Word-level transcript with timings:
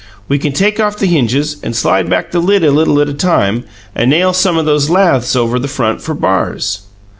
We 0.27 0.39
can 0.39 0.51
take 0.51 0.79
off 0.79 0.97
the 0.97 1.05
hinges 1.05 1.57
and 1.61 1.75
slide 1.75 2.09
back 2.09 2.31
the 2.31 2.39
lid 2.39 2.63
a 2.63 2.71
little 2.71 2.99
at 3.01 3.07
a 3.07 3.13
time, 3.13 3.65
and 3.93 4.09
nail 4.09 4.33
some 4.33 4.57
o' 4.57 4.63
those 4.63 4.89
laths 4.89 5.35
over 5.35 5.59
the 5.59 5.67
front 5.67 6.01
for 6.01 6.15
bars." 6.15 6.79